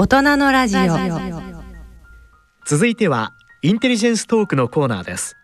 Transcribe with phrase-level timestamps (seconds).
[0.00, 0.82] 大人のラジオ。
[2.64, 5.34] 続いてはインテリジェンストークのコーナーです。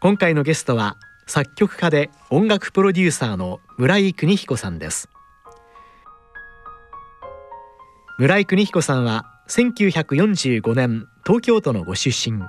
[0.00, 5.10] 今回のゲストは作曲家で音楽プロデューサーの村井邦彦さんです。
[8.18, 12.42] 村井邦彦さんは1945年東京都のご出身。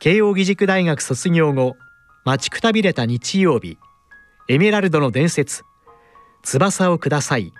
[0.00, 1.76] 慶應義塾大学卒業後
[2.24, 3.78] 待ちくたびれた日曜日
[4.48, 5.62] エメラルドの伝説
[6.42, 7.52] 翼をください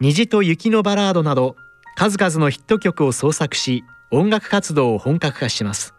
[0.00, 1.56] 虹と雪のバラードなど
[1.96, 5.94] 数々のヒット曲を創作し音楽活動を本格化します。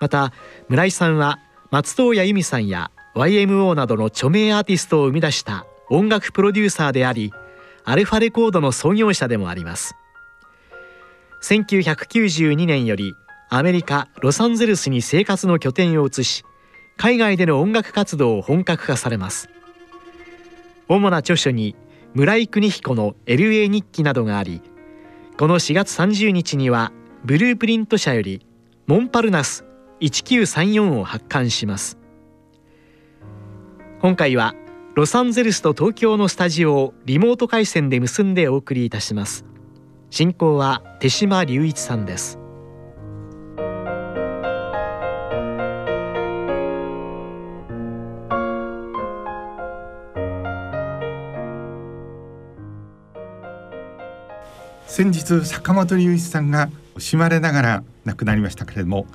[0.00, 0.32] また
[0.68, 1.38] 村井さんは
[1.70, 7.30] 松任谷由実さんや YMO などの著名アーティストを生み出した音楽プロデューサーであり
[7.84, 9.94] アルファレコードの創業者でもあります。
[11.42, 13.14] 1992年より
[13.50, 16.42] アメリカ・ロサンゼルスに生活の拠点を移し
[16.96, 19.50] 海外での音楽活動を本格化されます。
[20.88, 21.76] 主な著書に
[22.18, 24.60] 村井邦彦の LA 日記などがあり
[25.38, 26.90] この4月30日には
[27.24, 28.44] ブループリント社より
[28.88, 29.64] モンパルナス
[30.00, 31.96] 1934を発刊します。
[34.00, 34.56] 今回は
[34.96, 39.44] ロサンゼルスと東京のスタジオをリモート回線で結んでお送りいたします。
[40.10, 42.37] 進行は手島隆一さんです。
[54.98, 59.06] 先日坂本龍一さんが惜しまれながら亡くなりましたけれども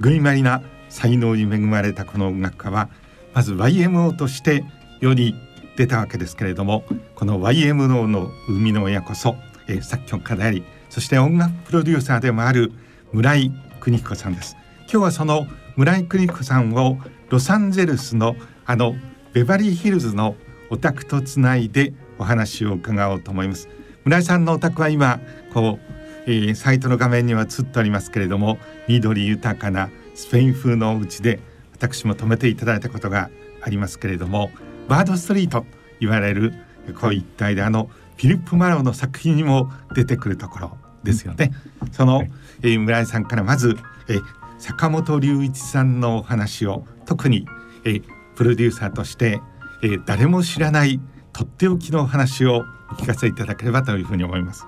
[0.00, 2.88] 類まりな才能に恵まれたこの音楽家は
[3.32, 4.64] まず YMO として
[5.00, 5.34] 世に
[5.76, 6.84] 出たわけですけれども
[7.16, 9.34] この YMO の生みの親こそ、
[9.66, 12.70] えー、作曲家でありそして音楽プロデューサーでもある
[13.12, 14.56] 村井邦彦さんです。
[14.82, 16.98] 今日はその村井邦彦さんを
[17.30, 18.94] ロサンゼルスのあの
[19.32, 20.36] ベバリーヒルズの
[20.70, 23.68] お宅とつないでお話を伺おうと思います。
[24.04, 25.20] 村井さんのお宅は今
[25.52, 31.40] こう、えー、サイトの画面には映っておりますけれども緑豊かなスペイン風のお家で
[31.72, 33.30] 私も泊めていただいたことが
[33.62, 34.50] ありますけれども
[34.88, 35.66] バードストリートと
[36.00, 36.52] 言われる
[37.00, 41.52] こう一帯であのフィリップ・マローの作品にも出てくるところですよね。
[41.92, 42.24] その、
[42.62, 43.76] えー、村井さんからまず、
[44.08, 44.22] えー、
[44.58, 47.46] 坂本龍一さんのお話を特に、
[47.84, 48.04] えー、
[48.36, 49.40] プロデューサーとして、
[49.82, 51.00] えー、誰も知らない
[51.34, 54.66] とっておきのお話をお聞かせいただければというふうに思います。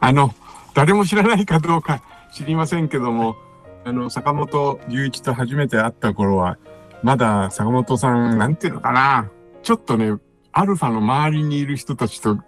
[0.00, 0.34] あの
[0.74, 2.02] 誰も知らないかどうか
[2.34, 3.36] 知りませんけども、
[3.84, 6.58] あの坂本龍一と初めて会った頃は
[7.02, 9.30] まだ坂本さんなんていうのかな、
[9.62, 10.18] ちょっとね
[10.52, 12.38] アルファの周りにいる人たちと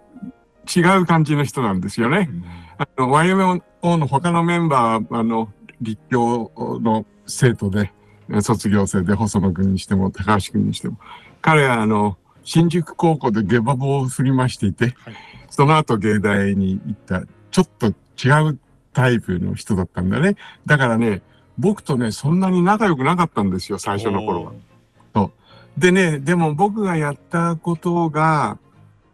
[0.75, 2.29] 違う感じの人なんですよね。
[2.77, 3.61] あの YMO
[3.97, 5.49] の他のメンバーあの
[5.81, 6.51] 立教
[6.81, 7.91] の生徒で
[8.41, 10.97] 卒業生で細野君にしても高橋君にしても
[11.41, 15.15] 彼はあの新宿高校で下馬棒を振りましていて、はい、
[15.49, 18.59] その後芸大に行った、ちょっと違う
[18.93, 20.35] タイプの人だったんだね。
[20.65, 21.21] だからね、
[21.57, 24.51] 僕とね、そんなに仲良くなかったんですよ、最初の頃は。
[25.13, 25.31] そ
[25.77, 25.79] う。
[25.79, 28.57] でね、でも僕がやったことが、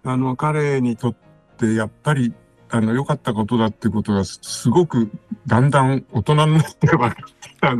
[0.03, 1.15] あの、彼にとっ
[1.57, 2.33] てやっぱり、
[2.69, 5.09] あの、良かったことだってことが、すごく、
[5.45, 7.73] だんだん大人になって分かってた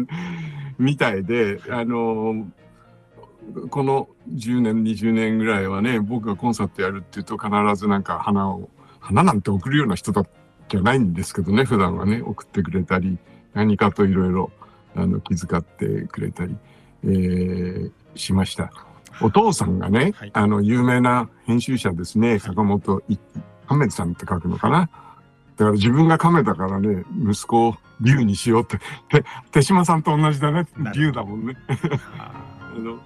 [0.77, 2.45] みたいで、あの、
[3.69, 8.69] この10年20年ぐらいはね僕がコンサートやるっていうと必ずなんか花を
[8.99, 10.25] 花なんて送るような人だ
[10.69, 13.17] じゃないんですけどね普段はね送ってくれたり
[13.53, 14.51] 何かといろいろ
[15.23, 16.55] 気遣ってくれたり、
[17.03, 18.71] えー、しました。
[19.19, 22.37] お父さんがね、はい、あの有名な編集者ですね。
[22.39, 23.01] 坂本
[23.67, 24.81] 亀さんって書くのかな。
[24.81, 28.79] だから自分が亀だからね息子を竜にしようって。
[29.51, 30.67] 手島さんと同じだね。
[30.93, 31.57] 竜だもんね。
[32.19, 32.31] あ
[32.77, 32.99] の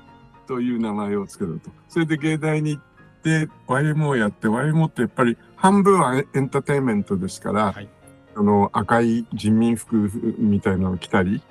[0.51, 1.71] という名前を付けると。
[1.87, 2.83] それで芸大に行っ
[3.23, 7.87] て YMO をやって YMO ってやっぱり半分はエンターテインメントですから、はい、
[8.35, 11.43] あの赤い人民服みたいなのを着たりち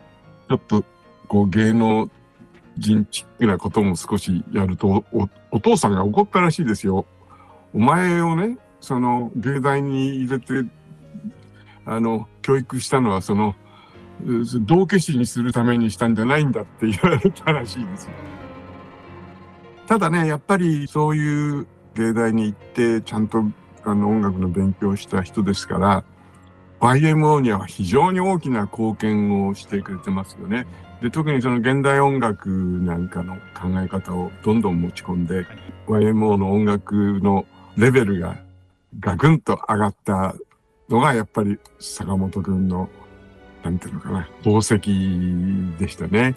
[0.52, 0.84] ょっと
[1.28, 2.10] こう芸能
[2.76, 5.06] 人チックなことも少しやると
[5.50, 7.06] お父さんが怒ったらしいですよ。
[7.72, 10.68] お前をねその芸大に入れて
[11.86, 13.56] あの教育したのはその
[14.66, 18.12] 道化師にするためにしたんじゃないんだって言われたらしいですよ。
[19.90, 21.66] ただね、やっぱりそういう
[21.96, 23.42] 芸大に行って、ちゃんと
[23.82, 26.04] あの音楽の勉強をした人ですから、
[26.78, 30.68] YMO には非常に大きな貢献をしてくれてますよね。
[31.02, 35.44] で、特にその現代音楽なんかの考え方をどんどん持ち込んで、
[35.88, 37.44] YMO の音楽の
[37.76, 38.36] レベルが
[39.00, 40.36] ガクンと上がった
[40.88, 42.88] のがやっぱり坂本くんの、
[43.64, 44.78] なんていうのかな、宝石
[45.80, 46.36] でしたね。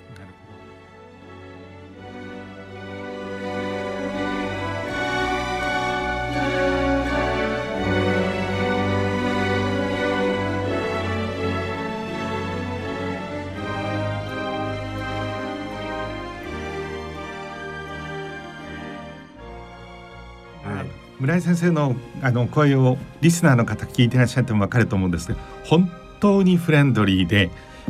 [21.33, 27.49] 村井先生のあの声をリスナーの方聞いてらっしゃっても分かると思うんですけど本当にフレンドリーで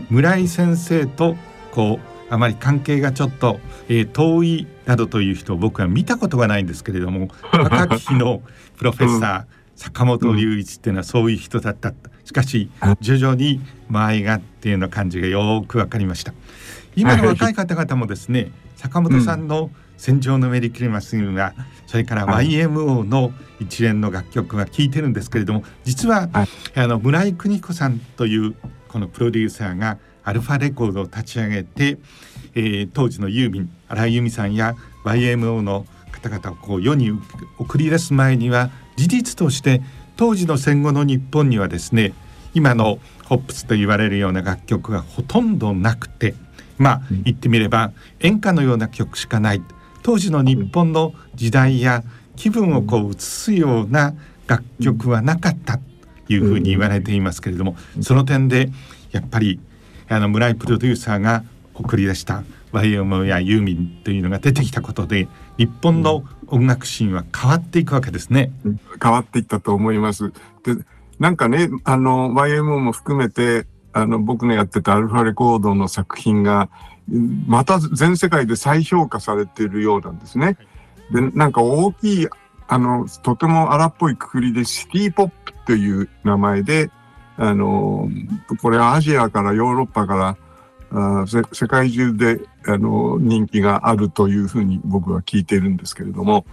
[0.10, 1.36] 村井先生と
[1.72, 3.60] こうあまり関係がちょっと、
[3.90, 8.42] えー、遠いなどという人を僕は見たことがないんですけれども若き日の
[8.78, 11.94] プロフェッサー、うん、坂本龍一っていうのはそういう人だった。
[12.24, 16.34] しかし徐々に間合いがっていうような感じがよく分かりました。
[16.96, 19.70] 今の若い方々もですね坂本さんの
[20.04, 21.54] 戦場のメリークリマスが
[21.88, 26.28] それから YMO の一連の楽曲が聴いてるんですけれども実は、
[26.76, 28.54] あの村井邦子さんという
[28.90, 32.00] このプロデューサーがアルファレコードを立ち上げて、
[32.54, 37.12] えー、当時のユーミン荒井由実さんや YMO の方々をこう世に
[37.58, 39.82] 送り出す前には事実として
[40.18, 42.14] 当時の戦後の日本にはですね
[42.54, 46.36] 今のホップスと言われるような楽曲がほとんどなくて
[46.78, 49.62] まあ言ってみれば演歌のような曲しかない
[50.04, 52.04] 当時の日本の時代や
[52.36, 54.14] 気分をこう映すような
[54.48, 55.80] 楽曲はなかった
[56.28, 58.70] というふうに言われていますけれどもその点で
[59.12, 59.60] やっぱり
[60.10, 65.28] あの村井プロデューサーが送り出した YMO やユーミンというのが出てきたことで
[65.58, 68.52] 日本の音楽シーンは変わっていくわけですね。
[69.02, 70.32] 変わっていったと思います。
[70.64, 70.76] で
[71.20, 76.70] なんかねあの YMO も含めてあの僕のやってたアルファレコードの作品が
[77.08, 80.58] また全世界で再評価されているようなんですね。
[81.12, 82.28] で、なんか大きい、
[82.68, 86.90] あの、とても荒っぽいくくりでシティポップという名前で、
[87.38, 88.10] あの、
[88.62, 90.38] これはアジアからヨーロッパから
[90.94, 96.46] あ世界中であの人気があるというふうに僕は聞いているんですけれども、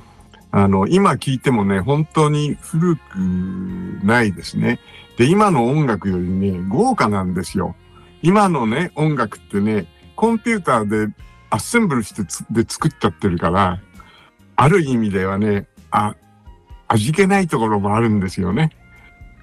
[0.51, 3.01] あの、今聞いてもね、本当に古く
[4.03, 4.81] ないですね。
[5.17, 7.77] で、今の音楽よりね、豪華なんですよ。
[8.23, 9.87] 今のね、音楽ってね、
[10.21, 11.15] コンピューターで
[11.49, 13.81] アッセンブルしてで作っちゃってるから、
[14.55, 16.15] ある意味ではね、あ、
[16.89, 18.69] 味気ないところもあるんですよね。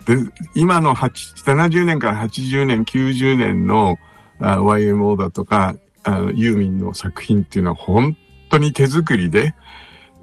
[0.06, 0.18] で、
[0.54, 3.98] 今の70年から80年、90年の
[4.40, 8.16] あ YMO だとかあユーミンの作品っていうのは本
[8.52, 9.56] 当に手作りで、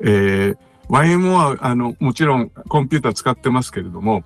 [0.03, 0.57] えー、
[0.89, 4.23] YMO はあのもちろんコンピューター使ってますけれども、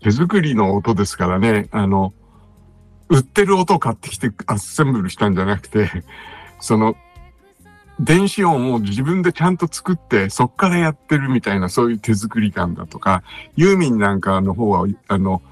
[0.00, 2.14] 手作りの音ですからね、あの、
[3.12, 5.90] 売ってる音を買ってきてアッセンブルしたんじゃなくて、
[6.60, 6.96] その、
[8.00, 13.22] 電子音を自分でちゃんと作って、そっからやってるみたいな、そういう手作り感だとか、
[13.54, 15.42] ユーミンなんかの方は、あの、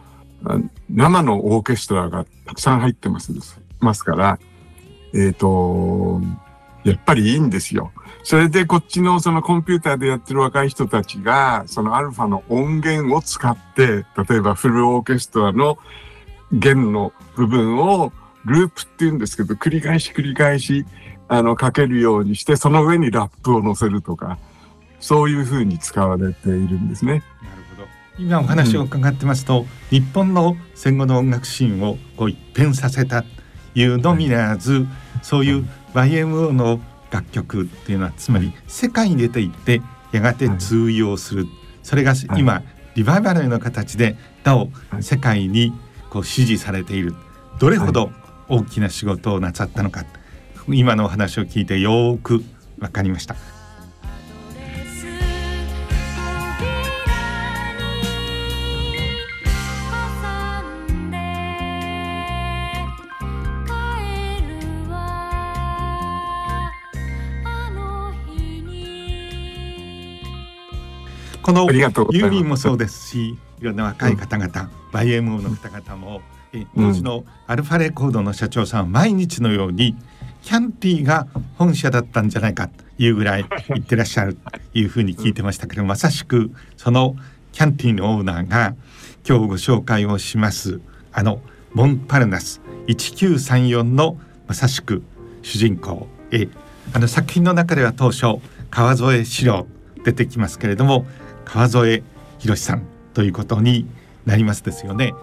[0.89, 3.35] 生のオーケストラがたくさん入ってます
[3.79, 4.39] ますから、
[5.13, 6.23] えっ、ー、と、
[6.83, 7.93] やっぱりいいんですよ。
[8.23, 15.79] それでこっちのそのコンピューターでやってる若い人たちが、そのアルファの音源を使って、例えばフルオーケストラの
[16.52, 18.12] 弦の部分を
[18.44, 20.87] ループって言うんですけど、繰り返し繰り返し、
[21.29, 24.38] あの、かけるようにして、その上にラップを乗せるとか、
[24.99, 27.12] そういうふうに使われているんですね。
[27.12, 27.23] なる
[27.76, 27.88] ほど。
[28.19, 33.25] 今お話を伺ってますと、うん、日本の戦後の音楽シーンをこう一変させた
[33.75, 34.87] いうのみならず、
[35.23, 36.81] そういう YMO の
[37.11, 39.82] 楽曲っていうのはつまり世界に出ていって
[40.12, 41.46] やがて通用する、
[41.82, 42.62] それが今、
[42.94, 44.69] リバイバルの形でなお
[45.00, 45.73] 世界に
[46.11, 47.15] こう支持されている
[47.58, 48.11] どれほど
[48.49, 50.06] 大きな仕事をなさったのか、は
[50.69, 52.43] い、今のお話を聞いてよく
[52.79, 53.37] 分かりました。
[71.51, 79.97] このユーミンもそうですしいろんな若い方々、うん、YMO の方々も、え当時のアルファレコードの社長さんは毎日のように
[80.43, 81.27] キャンティが
[81.59, 84.41] 本社だったんじゃないかというぐらい 言ってらっしゃると
[84.75, 87.17] いうふうに聞いてましたけどまさしくその
[87.51, 88.77] キャンティのオーナーが
[89.29, 90.81] 今日ご紹介をします
[91.13, 91.41] あの
[91.75, 94.17] モンパルナス1934の
[94.47, 95.03] まさしく
[95.43, 96.07] 主人公。
[96.31, 96.47] え
[96.93, 98.41] あの作品の中では当初
[98.71, 99.67] 川添史郎
[100.05, 101.07] 出てきますけれども
[101.53, 102.05] 川添
[102.39, 103.85] 博さんということに
[104.25, 105.15] なりますですよね。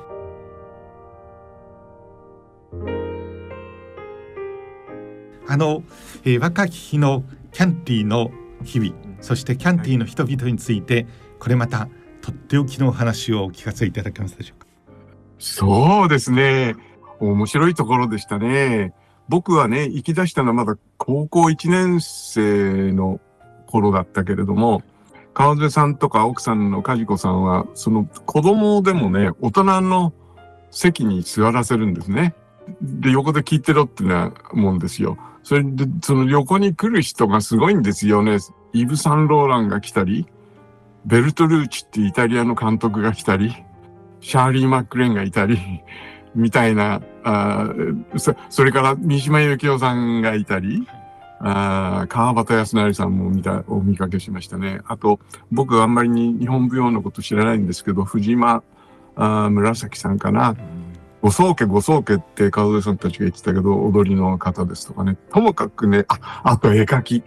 [5.48, 5.84] あの、
[6.26, 8.32] えー、若き日のキャンティの
[8.66, 11.08] 日々そしてキャンティの人々について
[11.40, 11.88] これまた
[12.22, 14.68] とっておきの話をお聞かせいただけますでしょうか？
[15.40, 16.76] そうですね。
[17.22, 18.94] 面白いところでしたね。
[19.30, 23.22] 僕はね行き出したのはまだ高校1年生の
[23.66, 24.84] 頃だったけれども
[25.38, 30.12] 川瀬さんとか奥さんの梶子さんは、その子供でもね、大人の
[30.72, 32.34] 席に座らせるんですね。
[32.82, 35.16] で、横で聞いてろってなもんですよ。
[35.44, 38.40] それで、その横に来る人がすごいんですよね。
[38.74, 40.26] イブ・サンローランが来たり、
[41.06, 43.56] ベルトルーチってイタリアの監督が来たり、
[44.22, 45.60] シャーリー・マックレンがいたり、
[46.34, 47.70] みたいな、あ
[48.16, 50.88] そそれから三島由紀夫さんがいたり、
[51.40, 54.82] あ川端康成さんも見た、お見かけしましたね。
[54.86, 55.20] あと、
[55.52, 58.64] 僕あんまりに日本舞踊のこと知らないんですけど、藤間
[59.16, 60.56] あ紫さんかな。
[61.22, 65.18] ご宗家ご宗家って川添さんたちが言ってたけど、踊りの方ですとかね。
[65.32, 67.24] ともかくね、あ、あと絵描き。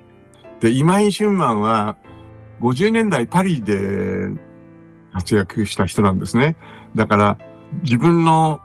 [0.60, 1.96] で、今井俊馬は
[2.60, 4.28] 50年代パリで
[5.12, 6.56] 活躍した人なんですね。
[6.94, 7.38] だから
[7.82, 8.60] 自分の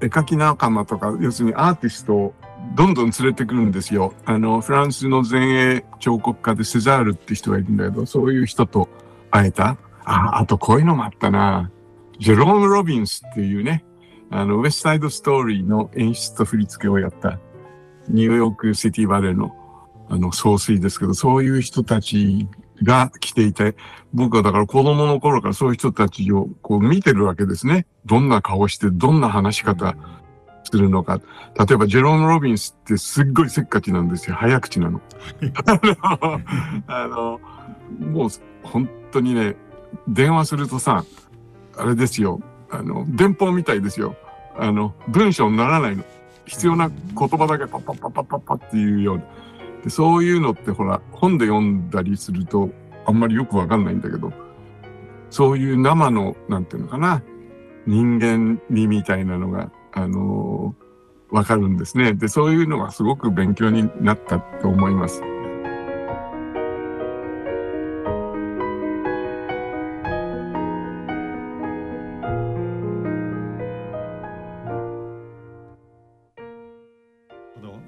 [0.00, 2.34] 絵描き仲間とか、要するにアーティストを
[2.74, 4.14] どんどん連れてくるんですよ。
[4.24, 8.88] あの、フランスの前衛彫刻家でセザールって人がいるんだけど、そういう人と
[9.30, 9.76] 会えた。
[10.04, 11.70] あ、あとこういうのもあったな。
[12.18, 13.84] ジェローム・ロビンスっていうね、
[14.30, 17.38] あの、ウエストサイドストーリーの演出と振り付けをやった
[18.08, 19.56] ニューヨークシティバレーの
[20.08, 22.48] あの総帥ですけど、そういう人たち
[22.82, 23.76] が来ていて、
[24.12, 27.86] 僕はだから子供の頃からそういう人たちをこう見てるわけですね。
[28.06, 29.96] どんな顔して、どんな話し方
[30.70, 31.20] するのか。
[31.58, 34.36] 例えば、ジェローム・ロビンスってすっごいせっかちなんですよ。
[34.36, 35.00] 早口なの。
[36.86, 37.40] あの、
[37.98, 38.28] もう
[38.62, 39.56] 本当にね、
[40.08, 41.04] 電話するとさ、
[41.76, 42.40] あれですよ。
[42.70, 44.16] あの、電報みたいですよ。
[44.56, 46.04] あの、文章にならないの。
[46.44, 49.22] 必要な言葉だけパッパッパッパッパッパっていうような。
[49.84, 52.70] でそういうのってほら、本で読んだりすると
[53.06, 54.32] あんまりよくわかんないんだけど、
[55.30, 57.22] そういう生の、なんていうのかな、
[57.86, 62.14] 人間味みたいなのが、あのー、わかるんですね。
[62.14, 65.22] で、そういうのがすごく勉強になったと思います。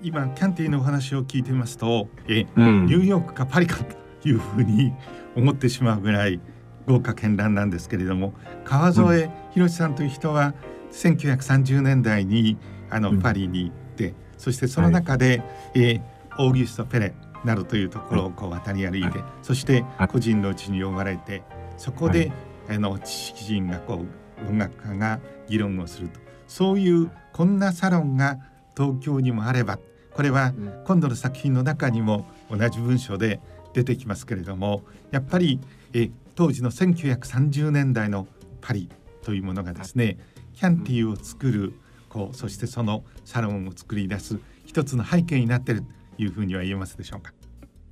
[0.05, 3.79] 今キャンティのお話を聞いてみますとえ、うん、ニューヨークかパリか
[4.23, 4.93] というふうに
[5.37, 6.41] 思ってしまうぐらい
[6.87, 10.55] 豪華絢爛なんですけれども川添博さんという人は
[10.93, 12.57] 1930年代に
[12.91, 15.45] あのパリに行って、うん、そしてその中で、はい、
[15.75, 21.43] えー、オーギュスト・ペレなどというところをこう渡り歩いて、はい、そして個人のうちに呼ばれて
[21.77, 22.33] そこで、
[22.69, 24.05] はい、あの知識人がこ
[24.45, 26.21] う音楽家が議論をすると。
[26.47, 28.39] そういうこんなサロンが
[28.77, 29.79] 東京にもあれば
[30.13, 30.53] これは
[30.85, 33.41] 今度の作品の中にも同じ文章で
[33.73, 35.61] 出てきますけれどもやっぱり
[35.95, 38.27] え当時の1930年代の
[38.61, 38.91] パリ
[39.23, 40.19] というものがですね
[40.55, 41.75] キャンティーを作る
[42.09, 45.83] こうそしてそのサロンを作り出す一つの背景になっている
[46.17, 47.33] というふうには言えますでしょうか？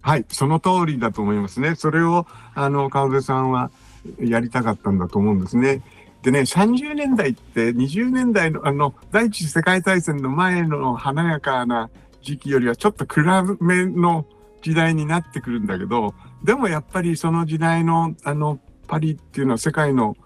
[0.03, 1.75] はい、その通りだと思いますね。
[1.75, 3.71] それをあの川出さんは
[4.19, 5.83] やりたかったんだと思うんですね。
[6.23, 11.91] でね、30年代って20年代のあの第一次世界大戦の前の華やかな
[12.23, 14.27] 時期よりはちょっと暗めの
[14.63, 16.15] 時代になってくるんだけど、
[16.45, 20.17] でもやっぱりその時代のあのパリっていうのは世界の、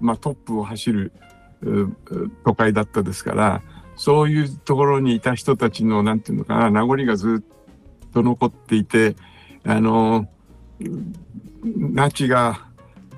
[0.00, 1.12] まあ、トップを走る
[2.44, 3.62] 都会だったですから、
[3.96, 7.44] そういうところにいた人たちの、なんていうのかな、名残がず
[8.06, 9.16] っと残っていて、
[9.64, 10.28] あの、
[11.76, 12.66] ナチが、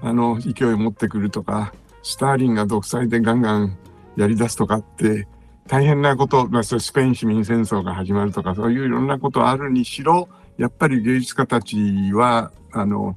[0.03, 1.73] あの、勢いを持ってくるとか、
[2.03, 3.77] スターリンが独裁でガンガン
[4.17, 5.27] やり出すとかって、
[5.67, 11.77] 大変なこと、まあ、スペイン市民戦争が始まるとか、そういういろんなことあるにしろ、やっぱり芸術家たち
[12.13, 13.17] は、あの、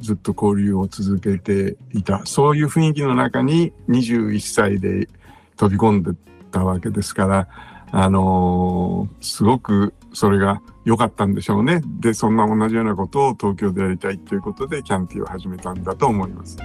[0.00, 2.24] ずっと交流を続けていた。
[2.24, 5.08] そういう雰囲気の中に21歳で
[5.56, 6.12] 飛び込んで
[6.50, 7.48] たわけですから、
[7.90, 11.82] あのー、すごくそれが良かったんでしょうね。
[12.00, 16.56] で、そんな同じようなことを東京でやりたいということで、キャンティを始めたんだと思います。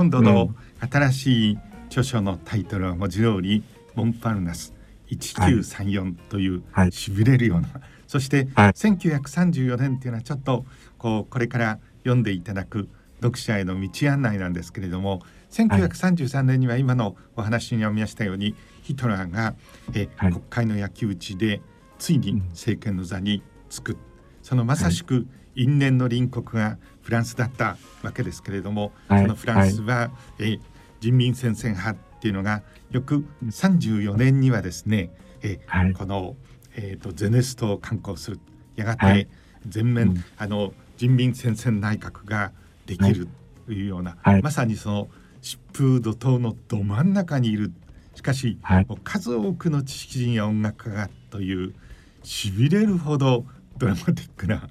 [0.00, 0.54] 今度の
[0.90, 3.62] 新しい著書のタイトルは文字通り
[3.94, 4.72] モンパルナス
[5.10, 10.64] 1934というしびれるような、はい、そして、はい、1934年っていうのはちょっと
[10.96, 19.54] こうこれから読んでいただく読者への道案内なんですけれども1933年には今のお話にありましたようにヒトラーが
[19.92, 21.60] え、はい、国会の焼き討ちで
[21.98, 23.98] ついに政権の座につく、
[24.40, 30.58] そのまさしく因縁の隣国がフランスだったわけですけれども、はい、そのフランスは、はい、え
[31.00, 35.10] 人民戦線派っていうのが翌34年にはですね、
[35.42, 36.36] えはい、この、
[36.76, 38.40] えーと、ゼネストを刊行する
[38.76, 39.28] やがて
[39.66, 42.52] 全面、うん、あの人民戦線内閣が
[42.86, 43.28] できる
[43.66, 45.08] というような、まさにその
[45.42, 47.72] 疾風怒涛のど真ん中にいる。
[48.14, 48.58] しかし、
[49.04, 51.74] 数多くの知識人や音楽家がという
[52.22, 53.46] しびれるほど
[53.78, 54.68] ドラマティックな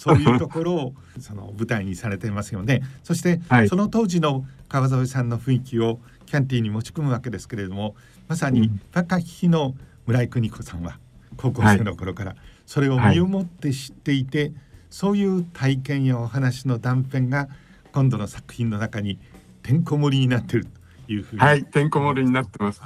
[0.00, 2.80] そういうところをその舞台にされていますよね。
[3.02, 7.94] そして、はい、その当時の川添さんの雰囲気をキャンティーに持ち込むわけですけれども
[8.26, 9.74] まさに若き日の
[10.06, 10.98] 村井邦子さんは
[11.36, 14.54] 高校生の頃からそれを身をもって知っていて、はい、
[14.88, 17.50] そういう体験やお話の断片が
[17.92, 19.18] 今度の作品の中に
[19.62, 20.66] てんこ盛りになっている
[21.06, 21.62] というふうにはい。
[21.62, 22.80] てんこ盛りになってます。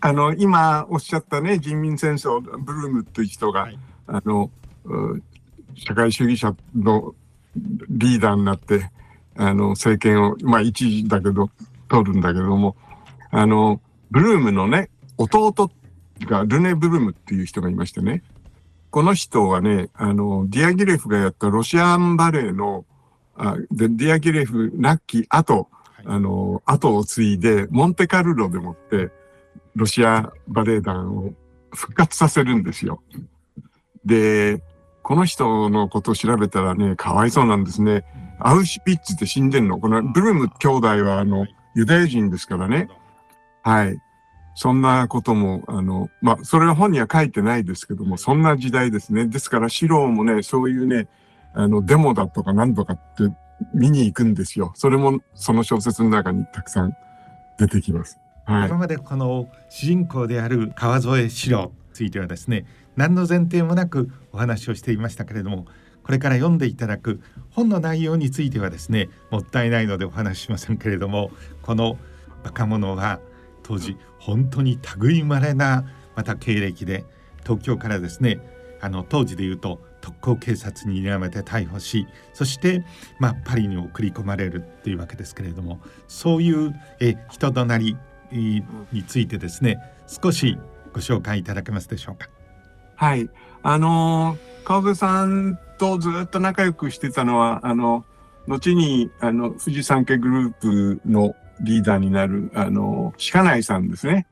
[0.00, 4.50] あの今おっしゃったね人民戦争ブルームという人が、はい、あの
[5.74, 7.14] 社会主義者の
[7.88, 8.90] リーダーになって
[9.36, 11.50] あの政権をまあ一時だけど
[11.88, 12.76] 取るんだけども
[13.30, 15.70] あのブルームのね弟
[16.20, 18.22] がルネ・ブルームっていう人がいましてね
[18.90, 22.84] この人はねあのディアギレフがやったロシアンバレエの
[23.36, 25.68] あでディアギレフ亡き後、
[26.04, 29.10] あの後を継いでモンテカルロでもって
[29.74, 31.32] ロシアバレエ団を
[31.70, 33.02] 復活させるんですよ。
[34.04, 34.62] で、
[35.02, 38.04] この人のことを調べたらね、かわいそうなんですね。
[38.38, 39.78] アウシュピッツって死んでんの？
[39.78, 42.88] このブルーム兄弟はあの、ユダヤ人ですからね。
[43.62, 43.98] はい。
[44.54, 49.26] そんなことも、あの、まあ、それは本には書いてないですけども、そんな時代ですね。
[49.26, 51.08] ですから、四郎もね、そういうね、
[51.54, 53.34] あの、デモだとか何とかって
[53.74, 54.72] 見に行くんですよ。
[54.74, 56.96] それもその小説の中にたくさん
[57.58, 58.18] 出てきます。
[58.44, 65.66] はい、今までこの主人公である川添四郎についてはですね何の前提もなくお話をしていましたけれども
[66.02, 67.20] これから読んでいただく
[67.50, 71.30] 本の内容についてはですねもったいないのでお話ししませんけれども
[71.62, 71.96] この
[72.44, 73.20] 若者は
[73.62, 75.84] 当時本当に類まれな
[76.16, 77.04] また経歴で
[77.42, 78.40] 東京からですね
[78.80, 82.84] あの当時で言うと特攻警察に睨めて逮捕しそして、
[83.20, 87.96] まあ、パリに送り込まれるっていうわけですけれどもそういうえ人となり
[88.32, 88.64] に
[89.06, 90.58] ついてですね少し
[90.92, 92.28] ご紹介いただけますでしょうか。
[92.96, 93.28] はい
[93.62, 98.04] あの川辺さんとずっと仲良くしてたのはあの
[98.48, 104.26] 後にあの富士山家グループのリーダーになるあの鹿内さんですね。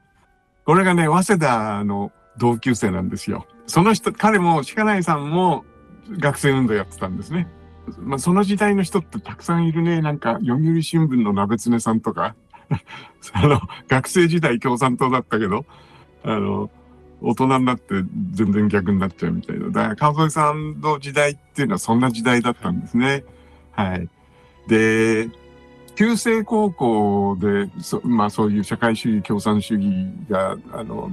[0.64, 3.46] これがね早稲田の同級生なんですよ。
[3.66, 5.64] その人彼も鹿内さんも
[6.18, 7.49] 学生運動やってたんですね。
[7.99, 10.01] まあ、その時代の人ってたくさんいるね。
[10.01, 12.35] なんか、読売新聞の鍋常さんとか、
[13.33, 15.64] あの、学生時代共産党だったけど、
[16.23, 16.70] あの、
[17.23, 17.95] 大人になって
[18.33, 19.67] 全然逆になっちゃうみたいな。
[19.67, 23.25] だから、川添さんの時代っていうのはそんな時代だったんですね。
[23.73, 24.09] はい。
[24.69, 25.29] で、
[25.97, 29.85] 旧制高校で、そまあそういう社会主義、共産主義
[30.31, 31.13] が、あの、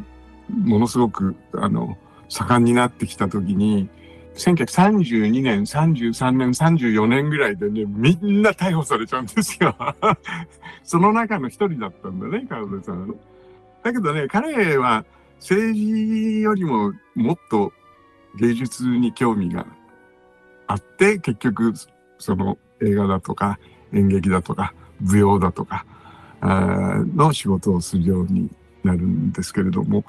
[0.50, 1.98] ものすごく、あの、
[2.30, 3.90] 盛んになってきたときに、
[4.36, 9.76] 1932年、33年、34年ぐらいでね、みんな逮捕されちゃうんですよ。
[10.84, 13.16] その中の一人だったんだね、川辺さん。
[13.84, 15.06] だけどね、彼は
[15.40, 17.72] 政治よりももっと
[18.40, 19.66] 芸術に興味が
[20.68, 21.74] あって、結局、
[22.20, 23.60] その映画だとか
[23.94, 25.86] 演劇だとか舞踊だとか
[26.42, 28.50] の仕事をするように
[28.84, 30.04] なるんですけれども、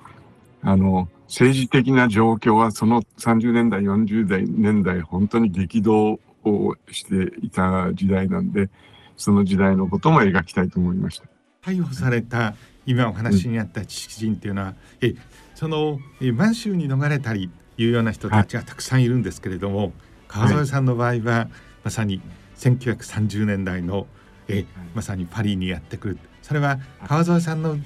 [0.63, 8.71] あの、政治的な状況はその30年代、40代、年代、本当に激動をしていた時代なんで、
[9.17, 11.27] その時代のことも描きたいと思いました。
[11.63, 12.55] 逮捕された
[12.89, 15.15] 今お話にあった知識人っていうのは、うん、え
[15.55, 19.93] そのえ満州に逃れたりいうような人たちがたくさんいるんですけれども、はい、
[20.29, 21.49] 川添さんの場合は、
[21.85, 22.21] まさに
[22.57, 24.07] 1930年代の
[24.49, 26.19] えまさにパリにやってくる。
[26.43, 27.83] それは川添さんのフ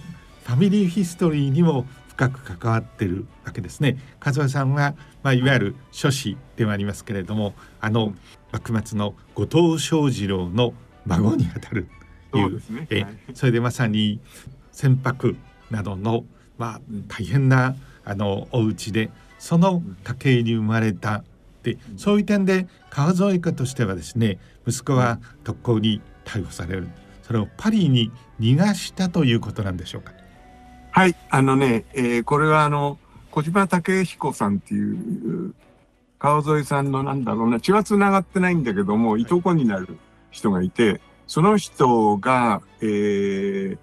[0.46, 3.98] ァミリーヒストリーにも深く関わってるわけですね。
[4.24, 8.14] 和夫さんは、まあ、いわゆる書士ではありますけれどもあの
[8.52, 10.74] 幕末の後藤象次郎の
[11.06, 11.88] 孫にあたる
[12.30, 14.20] というそね、えそれでまさに
[14.72, 15.36] 船舶
[15.70, 16.24] などの、
[16.58, 21.22] まあ、大変なあのお家でその家系に生まれた
[21.62, 26.88] でそういう点で川添家としてはですね息子は特攻に逮捕される。
[27.22, 30.12] それをパリに逃がしたということなんでしょうか？
[30.90, 32.98] はい、あのね、えー、これはあの、
[33.30, 35.54] 小島武彦さんっていう、
[36.18, 39.96] 川添さんのなんだろうな、血は繋がってないんだけども、いとこになる
[40.30, 43.78] 人がいて、その人が、えー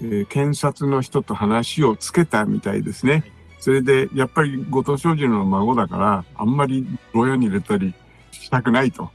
[0.00, 3.24] えー、検察の人と話をつけたみたいですね。
[3.60, 7.94] それで、やっぱり後藤正二の孫だから、あんまり牢屋に入れたり
[8.30, 9.10] したくないと。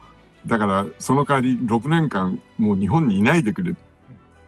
[0.45, 3.73] だから、その代わり6年間、もう日本にいないでくれっ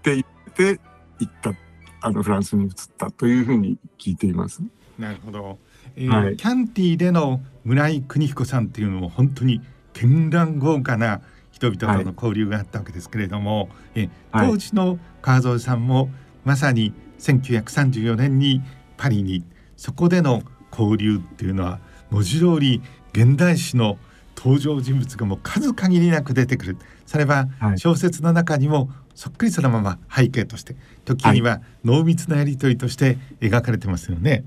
[0.01, 0.79] て言って
[1.19, 1.53] 行った
[2.01, 4.61] あのフランスに移ったというふうに聞いています。
[4.99, 5.57] なるほど、
[5.95, 9.61] えーはい、キャンティでの村井邦彦さんっていうのも本当に
[9.93, 11.21] 絢爛豪華な
[11.51, 16.09] 人々との交流があったわけですけれども、はい、え当時の川添さんも
[16.45, 18.61] まさに1934年に
[18.97, 19.43] パリに
[19.75, 21.79] そこでの交流っていうのは
[22.09, 22.81] 文字通り
[23.13, 23.97] 現代史の
[24.37, 26.77] 登場人物がもう数限りなく出てくる。
[27.05, 34.43] それは小説の中にもそっくりそのまま背景として時には濃密なやり取りとして描かれてますよね。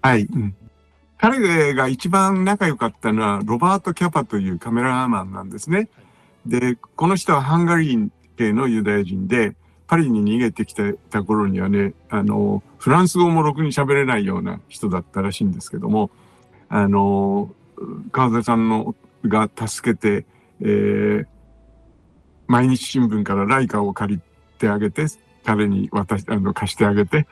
[0.00, 0.54] はい、うん、
[1.18, 5.88] 彼が一番仲良かったのはロバート・キャパというカメラマンなんですね。
[6.46, 9.54] でこの人はハンガリー系のユダヤ人で
[9.92, 16.10] パリに逃げてきてた頃にはねあのフランス語もろくに喋れないような人だったらしいんですけども
[16.70, 17.54] あの
[18.10, 20.24] 川瀬さんのが助けて、
[20.62, 21.26] えー、
[22.46, 24.22] 毎日新聞からライカを借り
[24.58, 25.04] てあげて、
[25.44, 27.26] 彼に渡し、あの、貸してあげて、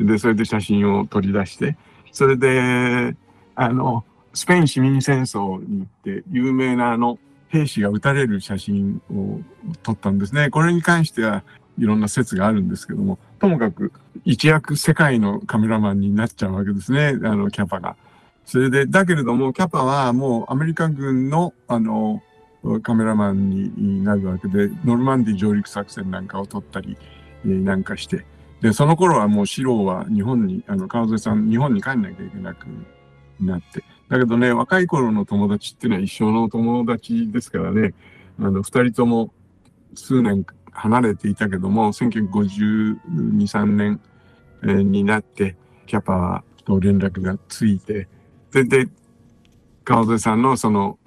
[0.00, 1.76] で、それで写真を取り出して、
[2.10, 3.14] それで、
[3.54, 7.18] あの、スペイン市民戦争に行って、有名なあの、
[7.48, 9.40] 兵士が撃たれる写真を
[9.82, 10.50] 撮ったんですね。
[10.50, 11.42] これに関しては
[11.80, 13.92] いろんな説があるんですけども、ともかく
[14.24, 17.96] 一躍世界のカメラマンになっちゃうわけですね、あの、キャパが。
[18.44, 22.22] それで、だけれども、キャパはもうアメリカ軍の、あの、
[22.82, 26.96] カメラマンになるわけで、ノルマンディ上陸作戦なんかを撮ったり
[27.46, 28.24] えなんかして、
[28.60, 32.66] で、その頃はもう四郎は日本に、あの、川添さん、日本に帰んなきゃいけなく
[33.40, 37.94] なって、だけどね、若い頃の友達っていうのは一生の友達ですからね、
[38.38, 39.32] あの、二人とも
[39.94, 42.98] 数年離れていたけども、1952、
[43.42, 44.00] 3年
[44.90, 45.56] になって、
[45.86, 48.08] キャパと連絡がついて、
[48.52, 48.88] で、で、
[49.84, 50.98] 川添さんのその、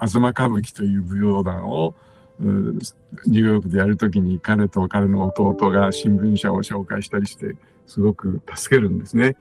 [0.00, 1.94] 東歌舞伎という舞踊団を、
[2.40, 7.56] ニューヨークでやるときに彼と彼の弟が新聞社を紹介したりして、
[7.86, 9.36] すごく助けるんですね。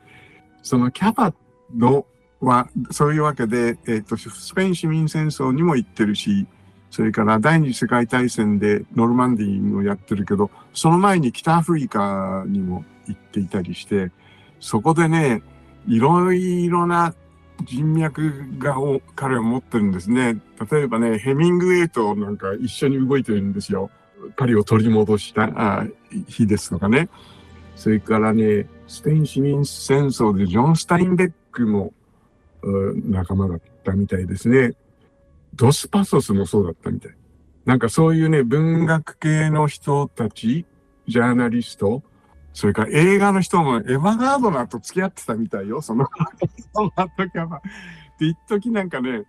[0.64, 1.34] そのキャパ
[1.76, 2.06] の
[2.42, 6.48] は、そういうわけで、えっ、ー、と、スペイン市民戦争にも行ってるし、
[6.92, 14.12] それから第二次世界大戦でノルマンディーもやってるけど、その前に北アフリカにも行っていたりして、
[14.60, 15.42] そこでね、
[15.88, 17.14] いろいろな
[17.64, 20.40] 人脈がを彼は持ってるんですね。
[20.72, 23.92] 例えばね、ヘミングウェイとなんか一緒に動いてるんですよ。
[24.36, 25.86] パリを取り戻した
[26.28, 27.10] 日ですとかね。
[27.76, 31.94] それからね、スペイン市民戦争でジョン・スタインベックも
[33.06, 34.74] 仲間だったみたいですね。
[35.56, 37.16] ドスパソスもそうだったみたい。
[37.66, 40.66] なんかそういうね、文学系の人たち、
[41.08, 42.04] ジャーナリスト、
[42.54, 46.08] それから映画の人もエヴァガードナーと付き合ってたみたいよ、その、
[46.74, 47.62] その時は。
[48.20, 49.24] で、一時なんかね、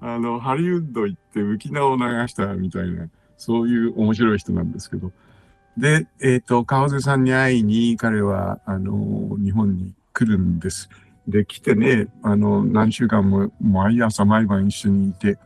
[0.00, 5.12] あの、ハリウッド行って浮き名を流したみたいな、そういう面白い人なんですけど。
[5.76, 10.88] で、えっ、ー、と、川瀬さんに会いに彼は、あの、日本に来るんです。
[11.28, 15.38] で、来てね、あの、何週間も毎朝毎晩一緒にいて、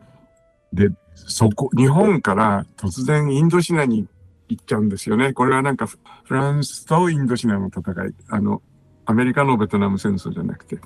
[0.75, 4.07] で、そこ、日本から突然インドシナに
[4.49, 5.33] 行っちゃうんですよね。
[5.33, 5.97] これはなんかフ
[6.29, 8.61] ランスとインドシナの戦い、あの、
[9.05, 10.77] アメリカのベトナム戦争じゃなくて、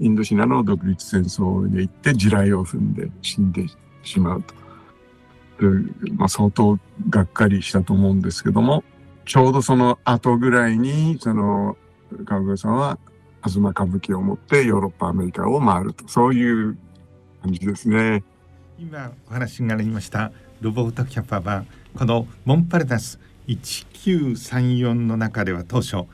[0.00, 3.66] インドシナの独立戦争で行って地雷を踏んで死んで
[4.02, 4.54] しまうと。
[6.16, 8.84] まあ、相当がっかりしたと思うんですけども、
[9.24, 11.76] ちょうどその後ぐらいに、その、
[12.24, 12.98] 川越さんは、
[13.42, 16.76] 東歌舞伎を持ってヨーロッパ、アメリカを回ると、そういう
[17.42, 18.22] 感じですね。
[18.78, 21.64] 今お話がありましたロボットキャパは
[21.96, 26.04] このモンパルナス1934の中では当初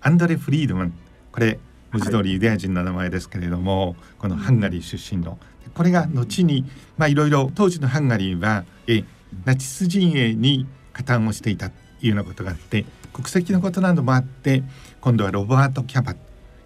[0.00, 0.92] アンドレ・フリードマン
[1.32, 1.58] これ
[1.90, 5.38] 文字通りユダヤ人の名前ですけれども、はい、このハンガリー出身の
[5.74, 6.64] これが後に
[6.96, 9.02] まあいろいろ当時のハンガリーはえ
[9.44, 14.62] ナチス陣営に加担をしていたというようなことがあって国籍のことなどもあって
[15.00, 16.14] 今度はロバート・キャパ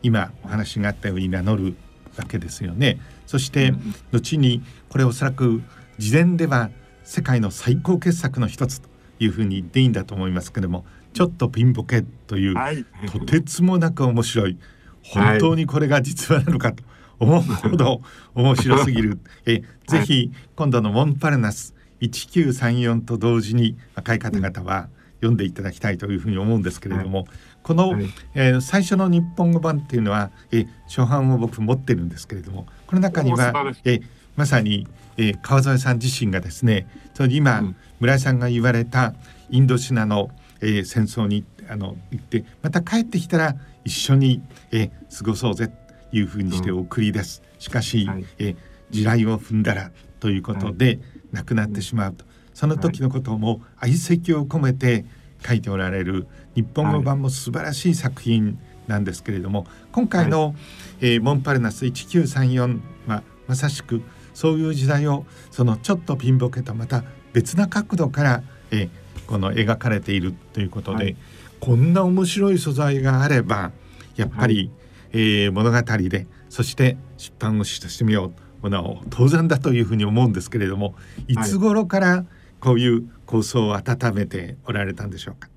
[0.02, 1.74] 今お話があったように名乗る
[2.18, 3.00] わけですよね。
[3.26, 3.72] そして
[4.12, 5.62] 後にこれおそらく
[5.98, 6.70] 事前では
[7.04, 14.58] 世界の最高傑作の一つというふうに言っていいんだと思いますけどもちょっとピンボケという、はい、とてつもなく面白い。
[15.02, 16.84] 本当にこれが実話なのかと
[17.18, 18.02] 思うほど
[18.34, 19.18] 面白すぎる。
[19.46, 27.26] えぜひ今度のモンパルナス1934と同時に若い方々は読んでいただきたいというふうに思うんですけれども、
[27.68, 28.04] この、はい、
[28.34, 33.52] えー、最初の日本語版っていうのは、え初版を僕持ってるんですけれどもこの中には、
[33.84, 34.00] え
[34.34, 39.14] まさにえー、川添さん自身がですねその今、うん、村井さんが言われた
[39.50, 45.68] インドシナの、えー、戦争にあの行ってまた帰ってきたら一緒に、えー、過ごそうぜ
[46.10, 48.56] というふうにして送り出す、うん、しかし、はい、えー、
[48.90, 51.00] 地雷を踏んだらということで、はい、
[51.32, 52.24] 亡くなってしまうと。
[52.54, 55.04] その時のことも愛席を込めて
[55.46, 60.54] 書いておられる日本語版も素晴らしい作品なんですけれども今回の、はい、
[61.00, 64.02] えー、モンパルナス1934はまさしく
[64.34, 68.88] そういう時代をそのちょっとピンボケとまた別な角度から、え
[69.26, 71.16] この描かれているということで、はい、
[71.60, 73.72] こんな面白い素材があれば
[74.16, 74.70] やっぱり、はい、
[75.12, 80.94] えー、物語でそして出版をしてみようものを当然だというふうに思うんですけれども
[81.28, 82.24] いつ頃から
[82.60, 85.50] こういう構想を温めておられたんでしょうか。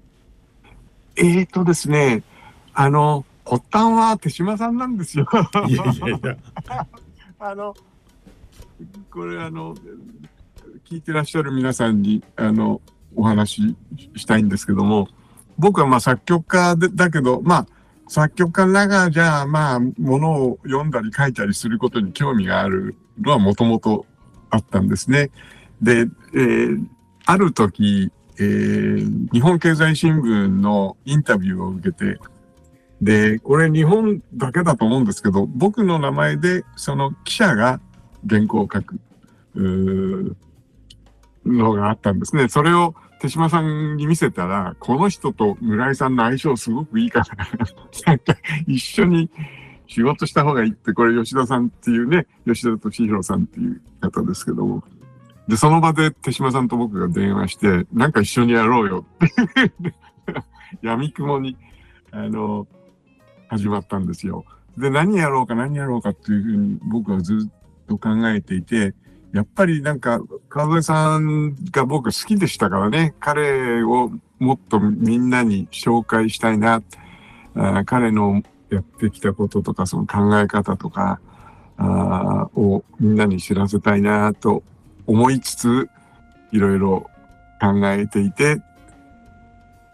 [1.16, 2.22] えーとですね、
[2.74, 5.26] あの、発端は手島さんなんですよ。
[5.68, 6.38] いやいやいや。
[7.40, 7.74] あの、
[9.10, 9.74] これあの、
[10.86, 12.82] 聞いてらっしゃる皆さんに、あの、
[13.16, 13.76] お話し
[14.18, 15.08] したいんですけども、
[15.58, 17.68] 僕はまあ作曲家でだけど、まあ、
[18.10, 24.06] 作曲家ながらじゃあ、まあ、ものを読んだり書いたりすることに興味があるのはもともと
[24.50, 25.32] あったんですね。
[25.82, 26.86] で、えー、
[27.26, 32.20] ある時、えー、日本経済新聞のインタビューを受けて、
[33.02, 37.80] で、これ日本だけだと思うんですけど、僕の名前でその記者が
[38.28, 39.00] 原稿を書く、
[41.46, 42.48] のがあったんですね。
[42.48, 47.26] それを手島さんに見せたら、この人と村井さんの相性すごくいいから、
[48.06, 48.36] なんか
[48.68, 49.30] 一緒に
[49.88, 54.84] 仕事した方がいいって、これ吉田さんっていうね、吉田敏弘さんっていう方ですけども。
[55.48, 59.06] で、その場で手島さんと僕が電話して、なんか一緒にやろうよ。
[59.06, 59.18] っ
[59.70, 60.44] て
[60.82, 61.58] 闇雲に、
[62.12, 62.68] あの、
[63.50, 64.46] 始まったんですよ。
[64.78, 68.94] で、何やろうか何やろうかっていうふうに僕はずっと考えていて、
[69.34, 76.82] やっぱりなんか、川添さんが僕好きでしたからね、彼をもっとみんなに紹介したいな、
[77.56, 81.20] あ彼のやってきたこととか、その考え方とか、
[81.78, 84.64] あをみんなに知らせたいなと
[85.08, 85.90] 思いつつ、
[86.52, 87.10] いろいろ
[87.60, 88.62] 考えていて、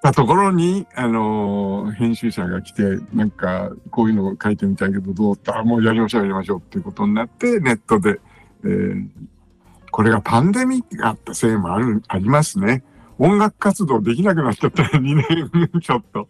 [0.02, 8.20] たところに、あのー、編集者が来て、なんか、こういうのを書いてみたいけど、どうあ、もうやりましょう、やりましょうっていうことになって、ネットで、
[8.63, 9.08] えー、
[9.91, 12.84] これがパンデミックがあったせいもある、ありますね。
[13.20, 16.28] 音楽活動できなくなっちゃった2年ちょっと。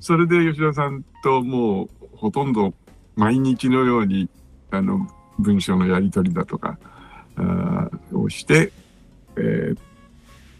[0.00, 2.74] それで吉田さんともうほとんど
[3.16, 4.28] 毎日のように、
[4.70, 6.78] あの、文章のやり取りだとか、
[8.12, 8.72] をして、
[9.36, 9.78] えー、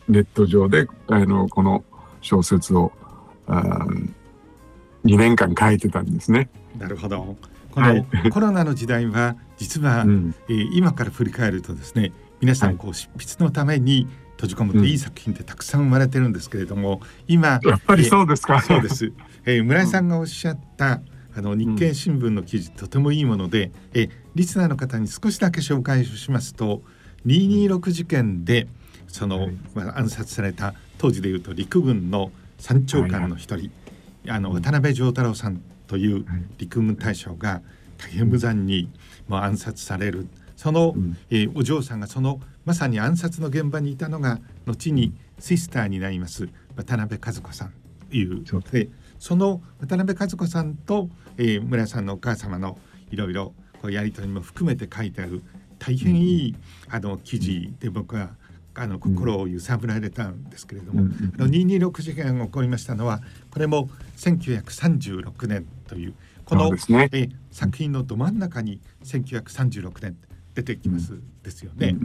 [0.08, 1.84] ネット上で、あの、この
[2.20, 2.92] 小説を、
[3.46, 3.86] あ
[5.04, 6.48] 2年間書いてたんですね。
[6.78, 7.36] なるほど。
[7.70, 19.12] このコロナの時代は実は、うん、えー、今から振り返るとですね皆さんこう執筆のために閉じ込むといい作品ってたくさん生まれてるんですけれども、今やっぱりそうですか、そうです、
[19.46, 21.00] えー、村井さんがおっしゃった、
[21.36, 26.80] あの日経新聞の記事、とてもいいもので、えー、リスナーの方に少しだけ紹介しますと
[27.26, 28.66] 226事件で
[29.06, 33.70] その、まあ、暗殺された当時でいうと陸軍の参長官の一人、
[34.28, 36.24] あの渡辺丈太郎さんという
[36.56, 37.60] 陸軍大将が
[37.98, 38.88] 大変無残に
[39.28, 40.28] もう暗殺される。
[40.56, 47.74] その、うん、えー、お嬢さんがそのまさに暗殺の現場にいたのが後にシスターになります渡辺和子さん
[48.08, 48.42] という。
[48.72, 52.78] でその渡辺和子さんと、えー、村さんのお母様の
[53.10, 55.42] いろいろこうやり取りも含めて書いてある
[55.78, 56.54] 大変いい、
[56.88, 58.30] うん、あの記事で僕は
[58.74, 70.16] あの心を揺さぶられたんですけれども、うん、あの226事件が起こりましたのはこれも1936年というこの、ね、え作品のど真ん中に1936年
[70.54, 71.96] 出てきます、うん、ですよね。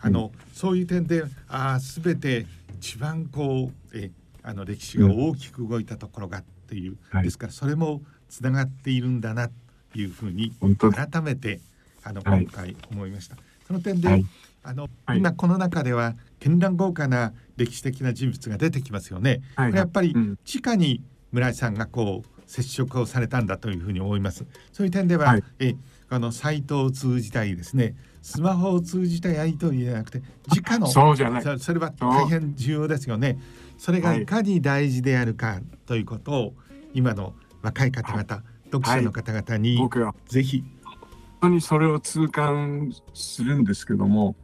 [0.00, 2.46] あのそういう点であ全て
[2.78, 4.10] 一番こうえ
[4.42, 11.60] あの歴史が大きく動いたところがっていう、ですからそれもつながっているんだなというふうに改めて
[12.02, 13.36] あの今回思いました。
[13.66, 14.26] その点で、はい、
[14.62, 19.42] あの、はい、今この中では絢爛豪華な歴史的な人物が出てきますよね。
[19.54, 24.44] はい、これやっぱり地下に村井さんがこう接触をされたんだというふうに思います。
[24.72, 25.74] そういう点では、はい、え
[26.08, 27.94] あのサイトを通じたりですね。
[28.20, 31.58] スマホを通じたやり取りじゃなくて直のそうじゃない。
[31.58, 33.38] それは大変重要ですよね。
[33.82, 36.54] それがいかに大事であるかということを、
[36.94, 40.98] 今の若い方々、はい、読者の方々に、はい、ぜひ本
[41.40, 44.36] 当にそれを痛感するんですけども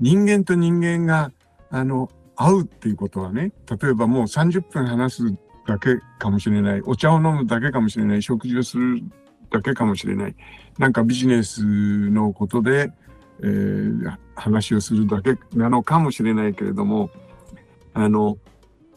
[0.00, 1.32] 人間と人間が
[1.68, 5.34] あの会うっていうことはね例えばもう30分話す
[5.66, 6.80] だけかもしれない。
[6.86, 8.22] お茶を飲むだけかもしれない。
[8.22, 9.02] 食事をする
[9.50, 10.36] だけかもしれない。
[10.78, 12.90] なんかビジネスのことで、
[13.42, 17.10] えー、話をするだけなのかもしれないけれども、
[17.96, 18.36] あの、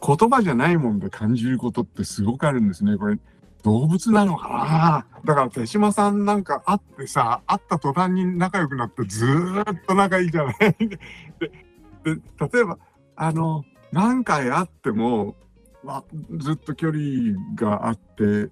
[0.06, 2.98] 言葉じゃないもんで感じることってすごくあるんですね。
[2.98, 3.18] これ、
[3.64, 5.22] 動物なのかな？
[5.26, 10.56] だから手島さんなんか会ってさ、会った途端に仲良くなってずーっと仲いいじゃない。
[10.80, 10.98] で
[12.04, 12.16] で、
[12.52, 12.78] 例えば、
[13.16, 15.36] あの、何回会っても、
[15.84, 16.04] ま、
[16.38, 17.02] ずっと距離
[17.56, 18.50] があって、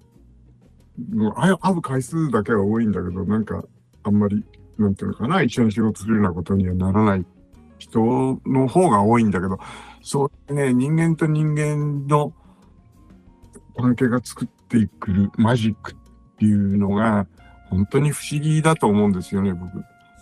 [1.13, 3.63] もう会う回数だけは多いんだけど、なんか、
[4.03, 4.45] あんまり、
[4.77, 7.25] なんていうのかな、一緒に仕事するようなことにはならない。
[7.77, 9.59] 人の方が多いんだけど、
[10.01, 12.33] そうね、人間と人間の
[13.77, 15.95] 関係が作っていくマジックっ
[16.37, 17.27] ていうのが、
[17.69, 19.71] 本当に不思議だと思うんですよね、僕。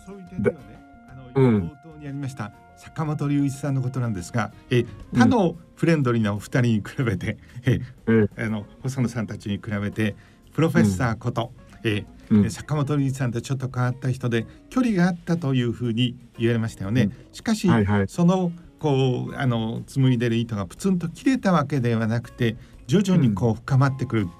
[0.04, 0.60] そういう点ではね、
[1.08, 7.80] あの、冒頭にありました、坂本龍一さんのことなんですが、え他のフレンドリーなお二人に比べて、え
[8.36, 10.14] あの細野さんたちに比べて
[10.52, 11.52] プロフェッサーこと、
[11.84, 17.02] うん、えうん、坂本龍一さんとちょっと変わった人で距離があったというふうに言われましたよね。
[17.02, 24.30] うん、しかし、はいはい、そのこうあの紡いでる糸がプツンと切れたわけではなくて徐々にこう深まってくる、うん、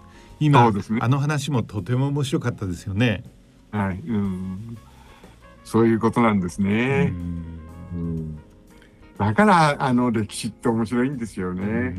[0.40, 3.25] 今、ね、あの話もとても面白かったですよね。
[3.70, 4.77] はい、うん、
[5.64, 7.12] そういうことなんですね。
[7.92, 8.38] うん、
[9.18, 11.96] だからあの歴史って面白いんですよね。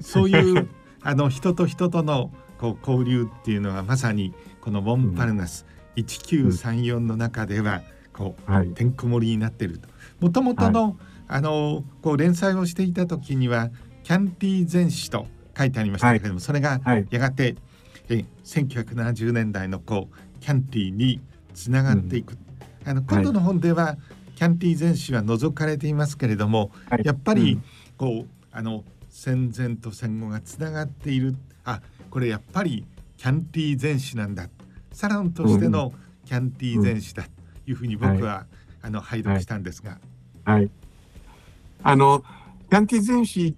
[0.00, 0.68] そういう
[1.02, 4.34] あの人と人とのこう交流っていうのはまさに
[4.68, 5.64] このモンパルナス
[5.96, 7.80] 1934の中では
[8.12, 9.88] こう、はい、てんこ盛りになっていると。
[10.20, 10.94] もともとの、はい、
[11.28, 13.70] あのこう連載をしていた時には
[14.02, 15.26] キャンティ全史と
[15.56, 17.56] 書いてありましたけれども、はい、それがやがて、
[18.10, 21.22] え1970年代のこうキャンティに
[21.54, 22.32] つながっていく。
[22.32, 23.96] うん、あの今度の本では、
[24.36, 26.72] キャンティ全史は除かれていますけれども、
[27.04, 27.58] やっぱり
[27.96, 31.36] こう、あの戦前と戦後がつながっている。
[31.64, 32.84] あこれやっぱり
[33.18, 34.48] キャンティ全史なんだ
[34.98, 35.92] サロンとしての
[36.24, 37.30] キャンティ全史だと
[37.70, 38.46] いうふうに僕は、
[38.82, 40.00] あの拝読したんですが。
[40.44, 40.68] はい、
[41.84, 42.24] あの
[42.68, 43.54] キャンティ全史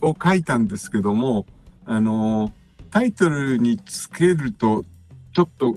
[0.00, 1.44] を書いたんですけども
[1.84, 2.52] あの
[2.90, 4.86] タイトルにつけると
[5.34, 5.76] ちょっと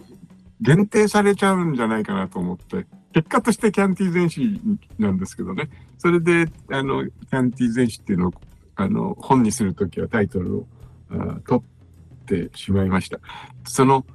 [0.62, 4.62] 限定されちゃうんじゃないかなと思って結果としてキャンティ全史
[4.98, 5.70] なんですけどね。
[5.98, 8.34] それであのキャンティ全史っていうのを
[8.78, 10.68] あの本にする時はタイトルを
[11.10, 13.20] あ取ってしまいました。
[13.66, 14.06] その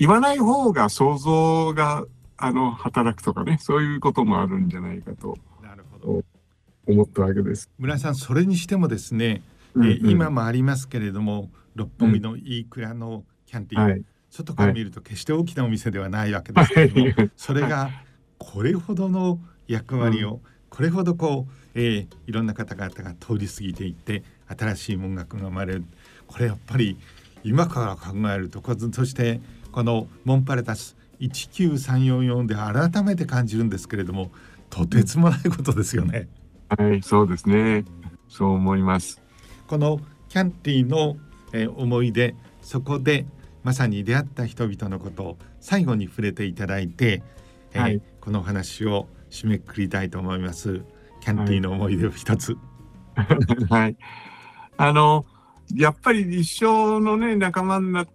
[0.00, 2.04] 言わない方が想像が
[2.38, 6.24] あの働くとかねそういうこともあるんじゃないかとなるほど。
[6.86, 7.70] 思ったわけです。
[7.78, 9.42] 村さんそれにしてもですね、
[9.74, 17.90] うんうん、え今もありますけれども六本木の飯倉のキャンティーン、はい、外から見ると決して大きなお店ではないわけですけども、はい、 それが
[18.38, 25.84] これほどの役割を、うん、これほどこう、えー、いろんな方々が通り過ぎていって新しい文学が生まれる。
[26.26, 26.96] これやっぱり
[27.44, 29.40] 今から考えるとそして
[29.72, 34.30] このモンパレタス19344で改めて感じるんですけれども
[34.70, 36.28] とてつもないことですよね。
[36.68, 37.84] はいそうですね
[38.28, 39.20] そう思います。
[39.66, 41.16] このキャンティの、
[41.52, 43.26] えー、思い出そこで
[43.64, 47.22] まさに出会った人々のことを最後に触れていただいて、
[47.72, 50.82] えーはい、この話を締めくくりたいと思います。
[51.20, 52.56] キャンティの思い出を一つ。
[53.68, 53.96] はい。
[54.76, 55.26] あの
[55.74, 58.08] やっぱり一生のね仲間になっ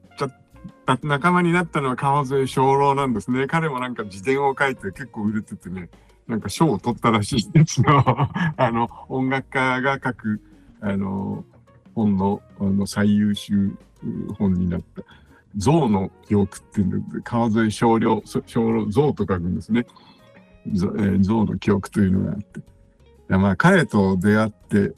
[1.04, 3.48] 仲間になったのは川添小郎なんですね。
[3.48, 5.90] 彼もなんか自伝を書いて結構売れててね、
[6.28, 8.04] なんか賞を取ったらしいですの
[8.58, 10.42] あの音楽家が書く
[10.82, 11.44] あの
[11.96, 13.76] 本のあの最優秀
[14.38, 15.04] 本になった。
[15.58, 19.88] 象の記憶っていうので、川添少量、少量、象と書くんですね。
[20.74, 22.62] 象,、の記憶というのがあって。
[23.30, 24.94] まあ彼と出会って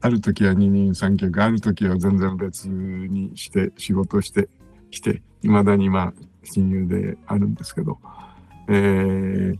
[0.00, 4.48] ある時は二人三脚、ある時は全然別にして仕事して
[4.92, 7.98] きて、未だにまあ親友であるんですけど、
[8.68, 9.58] えー、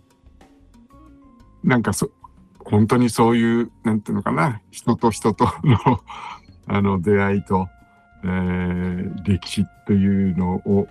[1.65, 2.11] なんかそ、
[2.59, 5.79] 本当にそういう、なんていうのかな、人と人との
[6.69, 7.69] あの出会いと、
[8.25, 10.87] えー、歴史というのを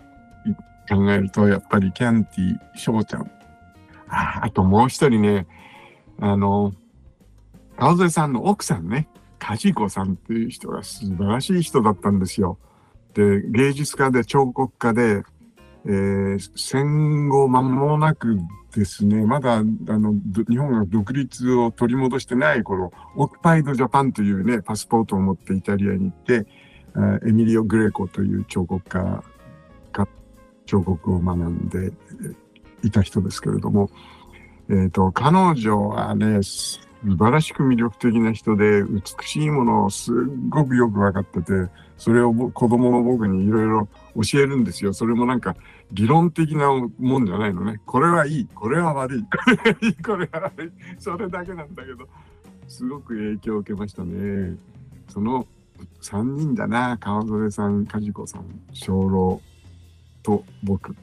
[0.89, 3.31] 考えると、やっぱりキャンティ、翔ちゃん。
[4.09, 5.47] ああともう一人ね、
[6.19, 6.73] あの、
[7.77, 9.07] 川添さんの奥さんね、
[9.39, 12.59] 梶子さんっていう人が素晴らしい人だったんですよ。
[13.13, 15.23] で、芸術家で彫刻家で、
[15.85, 18.37] えー、戦後間もなく
[18.75, 20.13] ですね、まだあの
[20.49, 26.47] 日本が独立を取り戻してない頃、オックパイドジャパンというね、パスポートを持ってイタリアに行って、
[27.27, 29.23] エミリオ・グレコという彫刻家
[29.91, 30.07] が
[30.65, 31.91] 彫刻を学んで
[32.83, 33.89] いた人ですけれども、
[34.69, 36.39] えっ、ー、と、彼女はね、
[37.03, 40.15] 素晴らしく魅力的な人で、美しいものをすっ
[40.49, 41.51] ごくよく分かってて、
[41.97, 44.93] それを子供の僕にいろいろ教えるんですよ。
[44.93, 45.55] それもなんか
[45.91, 46.69] 理論的な
[46.99, 47.79] もんじゃないのね。
[47.85, 50.71] これはいい、これは悪い、これはいい、これは悪い。
[50.99, 52.07] それだけなんだけど、
[52.67, 54.55] すごく影響を受けましたね。
[55.09, 55.47] その
[56.01, 59.41] 3人だな、川添さん、梶子さん、小老
[60.21, 60.95] と僕。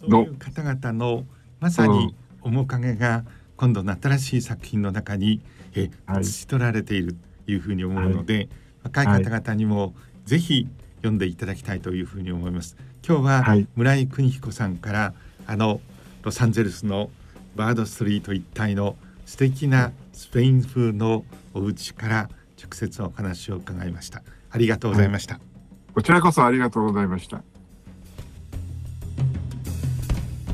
[0.00, 1.26] そういう方々の
[1.60, 5.42] まさに面影が、うん今度の新しい作品の中に
[5.74, 8.48] え写し取られているというふうに思うので、はい、
[8.84, 9.94] 若い方々にも
[10.24, 12.78] ぜひ読んでいただきたいというふうに思います。
[13.06, 15.12] 今日は村井邦彦さんから
[15.46, 15.82] あの
[16.22, 17.10] ロサンゼルスの
[17.54, 18.96] バードストリート一帯の
[19.26, 24.22] 素敵なスペイン風のお家から直接お話を伺いました。
[24.50, 25.34] ありがとうございました。
[25.34, 27.42] はい、こちらこそありがとうございました。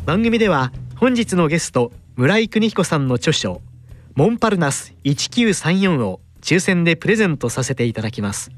[0.04, 3.60] 番組では本日のゲスト村井邦彦さんの著書
[4.14, 8.50] モンパルナス1934を抽選でプレゼントさせていただきます。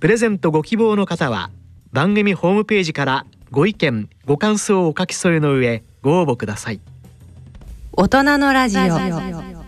[0.00, 1.50] プレゼントご希望の方は
[1.92, 6.80] 番組ホームページからご意見ご感想をお書き添えの上ご応募ください。
[7.92, 9.61] 大人のラジオ。